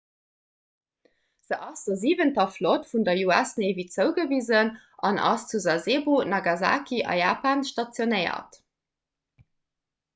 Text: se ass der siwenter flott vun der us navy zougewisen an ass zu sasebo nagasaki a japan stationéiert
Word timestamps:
se 1.47 1.57
ass 1.65 1.81
der 1.89 1.97
siwenter 2.03 2.47
flott 2.55 2.87
vun 2.93 3.05
der 3.09 3.19
us 3.35 3.51
navy 3.63 3.85
zougewisen 3.97 4.71
an 5.09 5.21
ass 5.29 5.45
zu 5.51 5.57
sasebo 5.67 6.15
nagasaki 6.31 6.99
a 7.11 7.13
japan 7.23 7.59
stationéiert 7.73 8.51